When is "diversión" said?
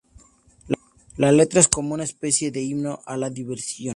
3.29-3.89